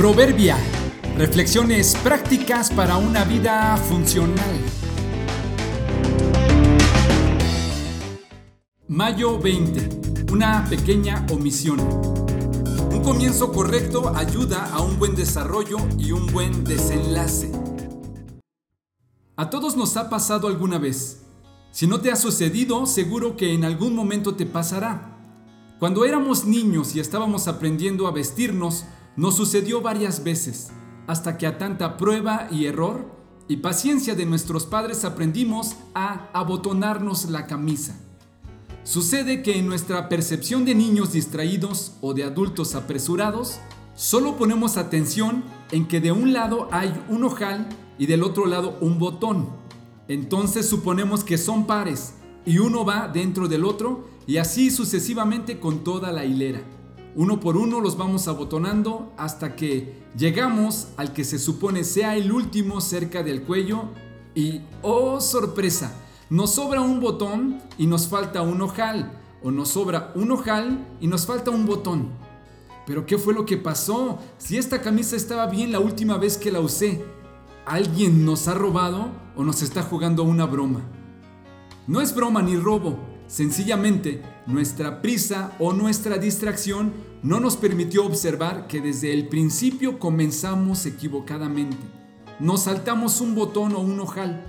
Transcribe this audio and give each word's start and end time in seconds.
Proverbia. 0.00 0.56
Reflexiones 1.18 1.94
prácticas 2.02 2.70
para 2.70 2.96
una 2.96 3.22
vida 3.24 3.76
funcional. 3.76 4.58
Mayo 8.88 9.38
20. 9.38 10.32
Una 10.32 10.64
pequeña 10.70 11.26
omisión. 11.30 11.80
Un 11.80 13.02
comienzo 13.02 13.52
correcto 13.52 14.10
ayuda 14.16 14.70
a 14.72 14.80
un 14.80 14.98
buen 14.98 15.14
desarrollo 15.14 15.76
y 15.98 16.12
un 16.12 16.28
buen 16.28 16.64
desenlace. 16.64 17.52
A 19.36 19.50
todos 19.50 19.76
nos 19.76 19.98
ha 19.98 20.08
pasado 20.08 20.48
alguna 20.48 20.78
vez. 20.78 21.26
Si 21.72 21.86
no 21.86 22.00
te 22.00 22.10
ha 22.10 22.16
sucedido, 22.16 22.86
seguro 22.86 23.36
que 23.36 23.52
en 23.52 23.64
algún 23.64 23.94
momento 23.94 24.34
te 24.34 24.46
pasará. 24.46 25.18
Cuando 25.78 26.06
éramos 26.06 26.46
niños 26.46 26.96
y 26.96 27.00
estábamos 27.00 27.48
aprendiendo 27.48 28.06
a 28.06 28.12
vestirnos, 28.12 28.86
nos 29.20 29.36
sucedió 29.36 29.82
varias 29.82 30.24
veces, 30.24 30.70
hasta 31.06 31.36
que 31.36 31.46
a 31.46 31.58
tanta 31.58 31.98
prueba 31.98 32.48
y 32.50 32.64
error 32.64 33.04
y 33.48 33.58
paciencia 33.58 34.14
de 34.14 34.24
nuestros 34.24 34.64
padres 34.64 35.04
aprendimos 35.04 35.76
a 35.94 36.30
abotonarnos 36.32 37.26
la 37.26 37.46
camisa. 37.46 38.00
Sucede 38.82 39.42
que 39.42 39.58
en 39.58 39.66
nuestra 39.66 40.08
percepción 40.08 40.64
de 40.64 40.74
niños 40.74 41.12
distraídos 41.12 41.92
o 42.00 42.14
de 42.14 42.24
adultos 42.24 42.74
apresurados, 42.74 43.60
solo 43.94 44.38
ponemos 44.38 44.78
atención 44.78 45.44
en 45.70 45.86
que 45.86 46.00
de 46.00 46.12
un 46.12 46.32
lado 46.32 46.68
hay 46.72 46.90
un 47.10 47.22
ojal 47.24 47.68
y 47.98 48.06
del 48.06 48.22
otro 48.22 48.46
lado 48.46 48.78
un 48.80 48.98
botón. 48.98 49.50
Entonces 50.08 50.66
suponemos 50.66 51.24
que 51.24 51.36
son 51.36 51.66
pares 51.66 52.14
y 52.46 52.56
uno 52.56 52.86
va 52.86 53.06
dentro 53.08 53.48
del 53.48 53.66
otro 53.66 54.08
y 54.26 54.38
así 54.38 54.70
sucesivamente 54.70 55.60
con 55.60 55.84
toda 55.84 56.10
la 56.10 56.24
hilera. 56.24 56.62
Uno 57.16 57.40
por 57.40 57.56
uno 57.56 57.80
los 57.80 57.96
vamos 57.96 58.28
abotonando 58.28 59.12
hasta 59.16 59.56
que 59.56 59.94
llegamos 60.16 60.88
al 60.96 61.12
que 61.12 61.24
se 61.24 61.38
supone 61.38 61.82
sea 61.82 62.16
el 62.16 62.30
último 62.30 62.80
cerca 62.80 63.22
del 63.22 63.42
cuello 63.42 63.84
y, 64.34 64.60
oh 64.82 65.20
sorpresa, 65.20 65.92
nos 66.28 66.54
sobra 66.54 66.80
un 66.80 67.00
botón 67.00 67.60
y 67.78 67.88
nos 67.88 68.06
falta 68.06 68.42
un 68.42 68.62
ojal, 68.62 69.10
o 69.42 69.50
nos 69.50 69.70
sobra 69.70 70.12
un 70.14 70.30
ojal 70.30 70.86
y 71.00 71.08
nos 71.08 71.26
falta 71.26 71.50
un 71.50 71.66
botón. 71.66 72.10
Pero 72.86 73.06
¿qué 73.06 73.18
fue 73.18 73.34
lo 73.34 73.44
que 73.44 73.56
pasó? 73.56 74.18
Si 74.38 74.56
esta 74.56 74.80
camisa 74.80 75.16
estaba 75.16 75.46
bien 75.46 75.72
la 75.72 75.80
última 75.80 76.16
vez 76.16 76.36
que 76.36 76.52
la 76.52 76.60
usé, 76.60 77.04
¿alguien 77.66 78.24
nos 78.24 78.46
ha 78.46 78.54
robado 78.54 79.08
o 79.34 79.42
nos 79.42 79.62
está 79.62 79.82
jugando 79.82 80.22
una 80.22 80.46
broma? 80.46 80.82
No 81.88 82.00
es 82.00 82.14
broma 82.14 82.40
ni 82.42 82.56
robo, 82.56 82.98
Sencillamente, 83.30 84.20
nuestra 84.48 85.00
prisa 85.00 85.52
o 85.60 85.72
nuestra 85.72 86.18
distracción 86.18 86.92
no 87.22 87.38
nos 87.38 87.56
permitió 87.56 88.04
observar 88.04 88.66
que 88.66 88.80
desde 88.80 89.12
el 89.12 89.28
principio 89.28 90.00
comenzamos 90.00 90.84
equivocadamente. 90.84 91.76
Nos 92.40 92.64
saltamos 92.64 93.20
un 93.20 93.36
botón 93.36 93.76
o 93.76 93.78
un 93.78 94.00
ojal. 94.00 94.44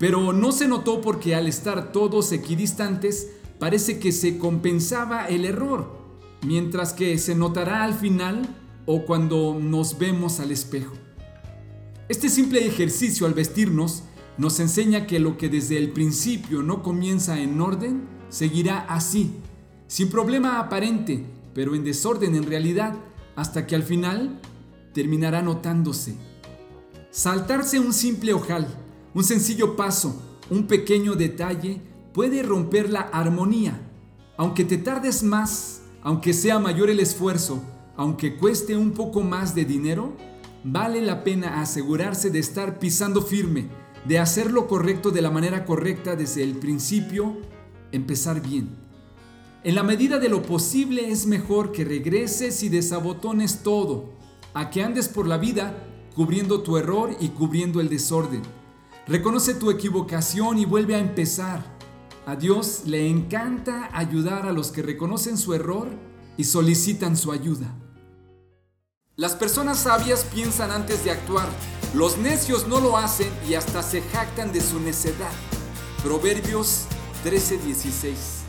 Pero 0.00 0.32
no 0.32 0.50
se 0.50 0.66
notó 0.66 1.00
porque 1.00 1.36
al 1.36 1.46
estar 1.46 1.92
todos 1.92 2.32
equidistantes 2.32 3.28
parece 3.60 4.00
que 4.00 4.10
se 4.10 4.36
compensaba 4.36 5.26
el 5.26 5.44
error, 5.44 5.96
mientras 6.44 6.94
que 6.94 7.16
se 7.18 7.36
notará 7.36 7.84
al 7.84 7.94
final 7.94 8.42
o 8.84 9.04
cuando 9.04 9.56
nos 9.60 9.96
vemos 9.96 10.40
al 10.40 10.50
espejo. 10.50 10.92
Este 12.08 12.28
simple 12.28 12.66
ejercicio 12.66 13.26
al 13.26 13.34
vestirnos 13.34 14.02
nos 14.38 14.60
enseña 14.60 15.06
que 15.06 15.20
lo 15.20 15.36
que 15.36 15.48
desde 15.48 15.78
el 15.78 15.90
principio 15.90 16.62
no 16.62 16.82
comienza 16.82 17.40
en 17.40 17.60
orden, 17.60 18.02
seguirá 18.28 18.80
así, 18.88 19.30
sin 19.86 20.08
problema 20.08 20.58
aparente, 20.58 21.24
pero 21.54 21.74
en 21.74 21.84
desorden 21.84 22.34
en 22.34 22.44
realidad, 22.44 22.94
hasta 23.36 23.66
que 23.66 23.74
al 23.74 23.82
final 23.82 24.40
terminará 24.94 25.42
notándose. 25.42 26.16
Saltarse 27.10 27.78
un 27.78 27.92
simple 27.92 28.32
ojal, 28.32 28.66
un 29.14 29.24
sencillo 29.24 29.76
paso, 29.76 30.22
un 30.48 30.66
pequeño 30.66 31.14
detalle, 31.14 31.82
puede 32.14 32.42
romper 32.42 32.90
la 32.90 33.00
armonía. 33.00 33.80
Aunque 34.38 34.64
te 34.64 34.78
tardes 34.78 35.22
más, 35.22 35.82
aunque 36.02 36.32
sea 36.32 36.58
mayor 36.58 36.88
el 36.88 37.00
esfuerzo, 37.00 37.62
aunque 37.96 38.36
cueste 38.36 38.76
un 38.76 38.92
poco 38.92 39.22
más 39.22 39.54
de 39.54 39.66
dinero, 39.66 40.16
vale 40.64 41.02
la 41.02 41.22
pena 41.22 41.60
asegurarse 41.60 42.30
de 42.30 42.38
estar 42.38 42.78
pisando 42.78 43.20
firme, 43.20 43.68
de 44.04 44.18
hacer 44.18 44.50
lo 44.50 44.66
correcto 44.66 45.10
de 45.10 45.22
la 45.22 45.30
manera 45.30 45.64
correcta 45.64 46.16
desde 46.16 46.42
el 46.42 46.56
principio, 46.56 47.36
empezar 47.92 48.40
bien. 48.40 48.70
En 49.64 49.76
la 49.76 49.84
medida 49.84 50.18
de 50.18 50.28
lo 50.28 50.42
posible 50.42 51.10
es 51.10 51.26
mejor 51.26 51.70
que 51.70 51.84
regreses 51.84 52.62
y 52.64 52.68
desabotones 52.68 53.62
todo, 53.62 54.10
a 54.54 54.70
que 54.70 54.82
andes 54.82 55.08
por 55.08 55.28
la 55.28 55.38
vida 55.38 55.86
cubriendo 56.16 56.62
tu 56.62 56.76
error 56.76 57.16
y 57.20 57.28
cubriendo 57.28 57.80
el 57.80 57.88
desorden. 57.88 58.42
Reconoce 59.06 59.54
tu 59.54 59.70
equivocación 59.70 60.58
y 60.58 60.64
vuelve 60.64 60.94
a 60.94 60.98
empezar. 60.98 61.64
A 62.26 62.36
Dios 62.36 62.82
le 62.86 63.08
encanta 63.08 63.88
ayudar 63.92 64.46
a 64.46 64.52
los 64.52 64.70
que 64.72 64.82
reconocen 64.82 65.38
su 65.38 65.54
error 65.54 65.88
y 66.36 66.44
solicitan 66.44 67.16
su 67.16 67.32
ayuda. 67.32 67.72
Las 69.16 69.34
personas 69.34 69.78
sabias 69.78 70.24
piensan 70.24 70.70
antes 70.70 71.04
de 71.04 71.12
actuar 71.12 71.48
los 71.94 72.18
necios 72.18 72.66
no 72.66 72.80
lo 72.80 72.96
hacen 72.96 73.30
y 73.48 73.54
hasta 73.54 73.82
se 73.82 74.02
jactan 74.02 74.52
de 74.52 74.60
su 74.60 74.80
necedad. 74.80 75.32
Proverbios 76.02 76.86
13:16 77.24 78.41